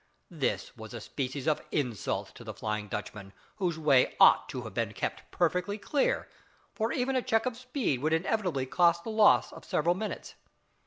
[0.31, 4.73] This was a species of insult to the "Flying Dutchman," whose way ought to have
[4.73, 6.27] been kept perfectly clear,
[6.73, 10.33] for even a check of speed would inevitably cause the loss of several minutes.